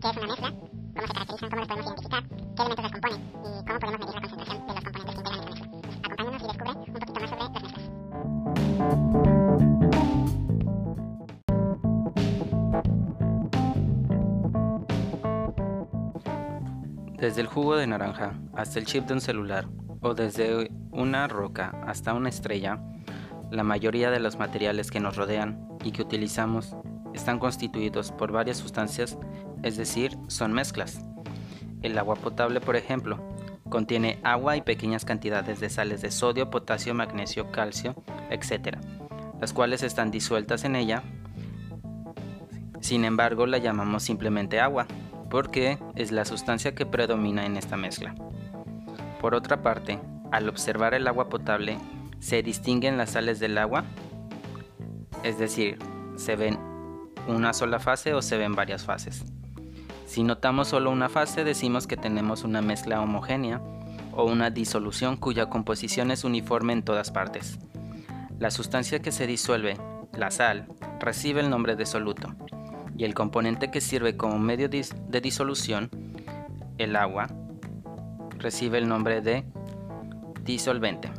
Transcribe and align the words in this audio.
qué 0.00 0.08
es 0.10 0.16
una 0.16 0.26
mezcla, 0.28 0.52
cómo 0.94 1.06
se 1.06 1.48
caracterizan, 1.48 1.48
cómo 1.48 1.58
los 1.58 1.68
podemos 1.68 1.86
identificar, 1.86 2.22
qué 2.28 2.62
elementos 2.62 2.84
las 2.84 2.92
componen 2.92 3.20
y 3.20 3.64
cómo 3.66 3.78
podemos 3.78 3.98
medir 4.00 4.14
la 4.14 4.20
concentración 4.20 4.66
de 4.68 4.74
los 4.74 4.84
componentes 4.84 4.84
que 4.84 4.98
integran 4.98 5.24
esa 5.24 5.42
mezcla. 5.48 5.78
Acompáñanos 6.04 6.42
y 6.42 6.46
descubre 6.46 6.70
un 6.70 6.92
poquito 6.92 7.12
más 7.14 7.28
sobre 7.28 7.40
las 7.40 7.50
mezclas. 7.50 7.88
Desde 17.18 17.40
el 17.40 17.48
jugo 17.48 17.74
de 17.76 17.86
naranja 17.88 18.34
hasta 18.54 18.78
el 18.78 18.86
chip 18.86 19.06
de 19.06 19.14
un 19.14 19.20
celular 19.20 19.66
o 20.00 20.14
desde 20.14 20.70
una 20.92 21.26
roca 21.26 21.74
hasta 21.84 22.14
una 22.14 22.28
estrella, 22.28 22.80
la 23.50 23.64
mayoría 23.64 24.12
de 24.12 24.20
los 24.20 24.38
materiales 24.38 24.92
que 24.92 25.00
nos 25.00 25.16
rodean 25.16 25.66
y 25.82 25.90
que 25.90 26.02
utilizamos 26.02 26.76
están 27.14 27.40
constituidos 27.40 28.12
por 28.12 28.30
varias 28.30 28.58
sustancias 28.58 29.18
es 29.62 29.76
decir, 29.76 30.16
son 30.28 30.52
mezclas. 30.52 31.00
El 31.82 31.96
agua 31.98 32.16
potable, 32.16 32.60
por 32.60 32.76
ejemplo, 32.76 33.18
contiene 33.68 34.18
agua 34.22 34.56
y 34.56 34.62
pequeñas 34.62 35.04
cantidades 35.04 35.60
de 35.60 35.70
sales 35.70 36.00
de 36.00 36.10
sodio, 36.10 36.50
potasio, 36.50 36.94
magnesio, 36.94 37.50
calcio, 37.50 37.94
etc., 38.30 38.78
las 39.40 39.52
cuales 39.52 39.82
están 39.82 40.10
disueltas 40.10 40.64
en 40.64 40.76
ella. 40.76 41.02
Sin 42.80 43.04
embargo, 43.04 43.46
la 43.46 43.58
llamamos 43.58 44.02
simplemente 44.02 44.60
agua, 44.60 44.86
porque 45.30 45.78
es 45.94 46.10
la 46.10 46.24
sustancia 46.24 46.74
que 46.74 46.86
predomina 46.86 47.44
en 47.46 47.56
esta 47.56 47.76
mezcla. 47.76 48.14
Por 49.20 49.34
otra 49.34 49.62
parte, 49.62 49.98
al 50.32 50.48
observar 50.48 50.94
el 50.94 51.06
agua 51.06 51.28
potable, 51.28 51.78
se 52.18 52.42
distinguen 52.42 52.96
las 52.96 53.10
sales 53.10 53.38
del 53.38 53.58
agua, 53.58 53.84
es 55.22 55.38
decir, 55.38 55.78
se 56.16 56.36
ven 56.36 56.58
una 57.28 57.52
sola 57.52 57.78
fase 57.78 58.14
o 58.14 58.22
se 58.22 58.38
ven 58.38 58.54
varias 58.54 58.84
fases. 58.84 59.24
Si 60.08 60.22
notamos 60.22 60.68
solo 60.68 60.90
una 60.90 61.10
fase, 61.10 61.44
decimos 61.44 61.86
que 61.86 61.98
tenemos 61.98 62.42
una 62.42 62.62
mezcla 62.62 63.02
homogénea 63.02 63.60
o 64.12 64.24
una 64.24 64.48
disolución 64.48 65.18
cuya 65.18 65.50
composición 65.50 66.10
es 66.10 66.24
uniforme 66.24 66.72
en 66.72 66.82
todas 66.82 67.10
partes. 67.10 67.58
La 68.38 68.50
sustancia 68.50 69.00
que 69.00 69.12
se 69.12 69.26
disuelve, 69.26 69.76
la 70.14 70.30
sal, 70.30 70.66
recibe 70.98 71.42
el 71.42 71.50
nombre 71.50 71.76
de 71.76 71.84
soluto 71.84 72.34
y 72.96 73.04
el 73.04 73.12
componente 73.12 73.70
que 73.70 73.82
sirve 73.82 74.16
como 74.16 74.38
medio 74.38 74.70
de 74.70 75.20
disolución, 75.20 75.90
el 76.78 76.96
agua, 76.96 77.26
recibe 78.38 78.78
el 78.78 78.88
nombre 78.88 79.20
de 79.20 79.44
disolvente. 80.42 81.10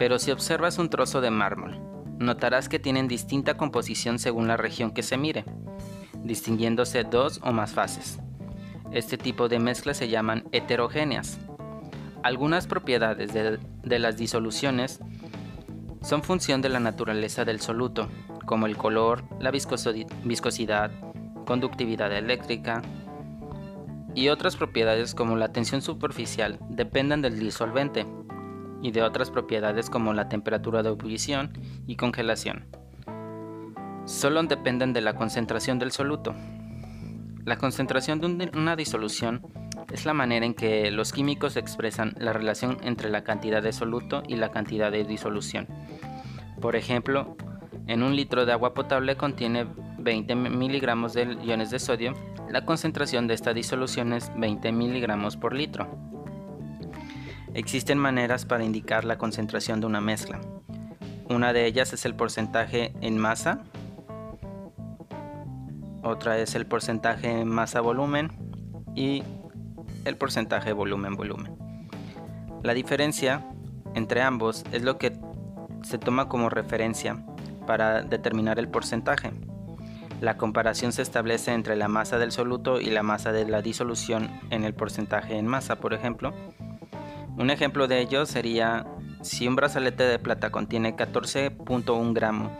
Pero 0.00 0.18
si 0.18 0.32
observas 0.32 0.80
un 0.80 0.90
trozo 0.90 1.20
de 1.20 1.30
mármol, 1.30 1.78
notarás 2.18 2.68
que 2.68 2.80
tienen 2.80 3.06
distinta 3.06 3.56
composición 3.56 4.18
según 4.18 4.48
la 4.48 4.56
región 4.56 4.90
que 4.90 5.04
se 5.04 5.16
mire, 5.16 5.44
distinguiéndose 6.24 7.04
dos 7.04 7.40
o 7.42 7.52
más 7.52 7.72
fases. 7.72 8.18
Este 8.92 9.16
tipo 9.16 9.48
de 9.48 9.58
mezclas 9.58 9.96
se 9.96 10.08
llaman 10.08 10.44
heterogéneas. 10.52 11.38
Algunas 12.22 12.66
propiedades 12.66 13.32
de, 13.32 13.98
las 13.98 14.16
disoluciones 14.16 15.00
son 16.02 16.22
función 16.22 16.60
de 16.62 16.68
la 16.68 16.78
naturaleza 16.78 17.44
del 17.44 17.60
soluto, 17.60 18.08
como 18.46 18.66
el 18.66 18.76
color, 18.76 19.24
la 19.40 19.50
viscosidad, 19.50 20.90
conductividad 21.46 22.12
eléctrica 22.12 22.82
y 24.14 24.28
otras 24.28 24.56
propiedades 24.56 25.14
como 25.14 25.36
la 25.36 25.52
tensión 25.52 25.80
superficial 25.80 26.58
dependen 26.68 27.22
del 27.22 27.38
disolvente 27.38 28.06
y 28.82 28.90
de 28.90 29.02
otras 29.02 29.30
propiedades 29.30 29.88
como 29.88 30.12
la 30.12 30.28
temperatura 30.28 30.82
de 30.82 30.90
ebullición 30.90 31.52
y 31.86 31.96
congelación. 31.96 32.66
Solo 34.04 34.42
dependen 34.42 34.92
de 34.92 35.00
la 35.00 35.14
concentración 35.14 35.78
del 35.78 35.92
soluto. 35.92 36.34
La 37.44 37.56
concentración 37.56 38.20
de 38.20 38.50
una 38.54 38.76
disolución 38.76 39.42
es 39.92 40.06
la 40.06 40.14
manera 40.14 40.46
en 40.46 40.54
que 40.54 40.90
los 40.90 41.12
químicos 41.12 41.56
expresan 41.56 42.14
la 42.18 42.32
relación 42.32 42.78
entre 42.82 43.10
la 43.10 43.24
cantidad 43.24 43.62
de 43.62 43.72
soluto 43.72 44.22
y 44.26 44.36
la 44.36 44.50
cantidad 44.50 44.90
de 44.90 45.04
disolución. 45.04 45.66
Por 46.60 46.76
ejemplo, 46.76 47.36
en 47.86 48.02
un 48.02 48.16
litro 48.16 48.46
de 48.46 48.52
agua 48.52 48.74
potable 48.74 49.16
contiene 49.16 49.66
20 49.98 50.34
miligramos 50.34 51.14
de 51.14 51.36
iones 51.44 51.70
de 51.70 51.78
sodio. 51.78 52.14
La 52.50 52.64
concentración 52.64 53.26
de 53.26 53.34
esta 53.34 53.54
disolución 53.54 54.12
es 54.12 54.30
20 54.36 54.72
miligramos 54.72 55.36
por 55.36 55.54
litro. 55.54 55.88
Existen 57.54 57.98
maneras 57.98 58.46
para 58.46 58.64
indicar 58.64 59.04
la 59.04 59.18
concentración 59.18 59.80
de 59.80 59.86
una 59.86 60.00
mezcla. 60.00 60.40
Una 61.28 61.52
de 61.52 61.66
ellas 61.66 61.92
es 61.92 62.04
el 62.04 62.14
porcentaje 62.14 62.92
en 63.00 63.18
masa. 63.18 63.62
Otra 66.02 66.38
es 66.38 66.54
el 66.54 66.66
porcentaje 66.66 67.30
en 67.30 67.48
masa-volumen. 67.48 68.30
Y 68.94 69.22
el 70.04 70.16
porcentaje 70.16 70.72
volumen-volumen. 70.72 71.56
La 72.62 72.74
diferencia 72.74 73.44
entre 73.94 74.22
ambos 74.22 74.64
es 74.72 74.82
lo 74.82 74.98
que 74.98 75.12
se 75.82 75.98
toma 75.98 76.28
como 76.28 76.48
referencia 76.48 77.24
para 77.66 78.02
determinar 78.02 78.58
el 78.58 78.68
porcentaje. 78.68 79.32
La 80.20 80.36
comparación 80.36 80.92
se 80.92 81.02
establece 81.02 81.52
entre 81.52 81.76
la 81.76 81.88
masa 81.88 82.18
del 82.18 82.30
soluto 82.30 82.80
y 82.80 82.86
la 82.86 83.02
masa 83.02 83.32
de 83.32 83.46
la 83.46 83.62
disolución 83.62 84.30
en 84.50 84.64
el 84.64 84.74
porcentaje 84.74 85.36
en 85.36 85.46
masa, 85.46 85.76
por 85.76 85.94
ejemplo. 85.94 86.32
Un 87.36 87.50
ejemplo 87.50 87.88
de 87.88 88.00
ello 88.00 88.26
sería 88.26 88.86
si 89.22 89.48
un 89.48 89.56
brazalete 89.56 90.04
de 90.04 90.18
plata 90.18 90.50
contiene 90.50 90.96
14.1 90.96 92.12
gramos 92.12 92.52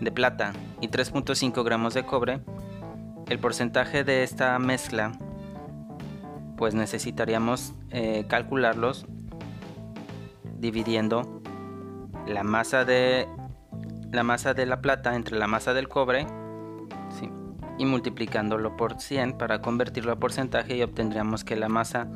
de 0.00 0.12
plata 0.12 0.52
y 0.80 0.88
3.5 0.88 1.64
gramos 1.64 1.94
de 1.94 2.04
cobre, 2.04 2.40
el 3.28 3.38
porcentaje 3.38 4.04
de 4.04 4.22
esta 4.22 4.58
mezcla 4.58 5.12
pues 6.56 6.74
necesitaríamos 6.74 7.74
eh, 7.90 8.24
calcularlos 8.28 9.06
dividiendo 10.58 11.42
la 12.26 12.44
masa 12.44 12.84
de 12.84 13.26
la 14.12 14.22
masa 14.22 14.54
de 14.54 14.66
la 14.66 14.80
plata 14.80 15.16
entre 15.16 15.38
la 15.38 15.46
masa 15.46 15.74
del 15.74 15.88
cobre 15.88 16.26
y 17.78 17.84
multiplicándolo 17.84 18.76
por 18.76 19.00
100 19.00 19.38
para 19.38 19.60
convertirlo 19.60 20.12
a 20.12 20.16
porcentaje 20.16 20.76
y 20.76 20.82
obtendríamos 20.82 21.42
que 21.42 21.56
la 21.56 21.68
masa 21.68 22.06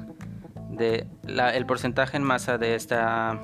de 0.71 1.09
el 1.27 1.67
porcentaje 1.67 2.17
en 2.17 2.23
masa 2.23 2.59
de 2.59 2.75
esta 2.75 3.41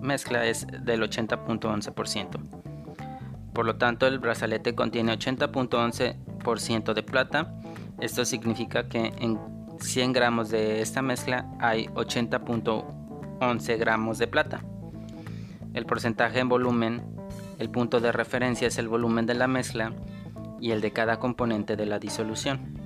mezcla 0.00 0.46
es 0.46 0.66
del 0.66 1.02
80.11%. 1.02 2.40
Por 3.52 3.66
lo 3.66 3.76
tanto, 3.76 4.06
el 4.06 4.18
brazalete 4.18 4.74
contiene 4.74 5.12
80.11% 5.12 6.16
de 6.94 7.02
plata. 7.02 7.54
Esto 8.00 8.24
significa 8.24 8.88
que 8.88 9.12
en 9.18 9.38
100 9.80 10.12
gramos 10.12 10.50
de 10.50 10.82
esta 10.82 11.02
mezcla 11.02 11.46
hay 11.60 11.86
80.11 11.86 13.78
gramos 13.78 14.18
de 14.18 14.26
plata. 14.26 14.62
El 15.72 15.86
porcentaje 15.86 16.40
en 16.40 16.48
volumen, 16.48 17.02
el 17.58 17.70
punto 17.70 18.00
de 18.00 18.12
referencia 18.12 18.68
es 18.68 18.78
el 18.78 18.88
volumen 18.88 19.24
de 19.26 19.34
la 19.34 19.46
mezcla 19.46 19.92
y 20.60 20.72
el 20.72 20.80
de 20.80 20.92
cada 20.92 21.18
componente 21.18 21.76
de 21.76 21.86
la 21.86 21.98
disolución. 21.98 22.81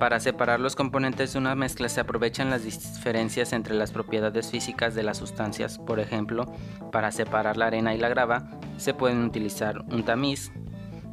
Para 0.00 0.18
separar 0.18 0.58
los 0.58 0.74
componentes 0.74 1.32
de 1.32 1.38
una 1.38 1.54
mezcla 1.54 1.88
se 1.88 2.00
aprovechan 2.00 2.50
las 2.50 2.64
diferencias 2.64 3.52
entre 3.52 3.74
las 3.74 3.92
propiedades 3.92 4.50
físicas 4.50 4.96
de 4.96 5.04
las 5.04 5.18
sustancias. 5.18 5.78
Por 5.78 6.00
ejemplo, 6.00 6.46
para 6.90 7.12
separar 7.12 7.56
la 7.56 7.66
arena 7.66 7.94
y 7.94 7.98
la 7.98 8.08
grava 8.08 8.50
se 8.78 8.94
pueden 8.94 9.22
utilizar 9.22 9.84
un 9.92 10.04
tamiz, 10.04 10.50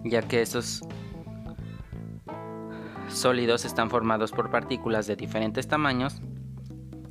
ya 0.04 0.24
que 0.24 0.42
esos 0.42 0.82
sólidos 3.10 3.66
están 3.66 3.92
formados 3.92 4.32
por 4.32 4.50
partículas 4.50 5.06
de 5.06 5.16
diferentes 5.16 5.68
tamaños 5.68 6.20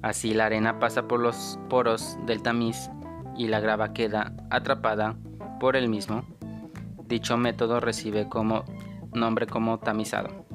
Así 0.07 0.35
la 0.35 0.47
arena 0.47 0.79
pasa 0.79 1.09
por 1.09 1.19
los 1.19 1.59
poros 1.69 2.17
del 2.27 2.41
tamiz 2.41 2.91
y 3.37 3.49
la 3.49 3.59
grava 3.59 3.93
queda 3.93 4.33
atrapada 4.51 5.17
por 5.59 5.75
el 5.75 5.89
mismo. 5.89 6.25
Dicho 7.09 7.37
método 7.37 7.81
recibe 7.81 8.29
como 8.29 8.65
nombre 9.13 9.49
como 9.49 9.81
tamizado. 9.81 10.47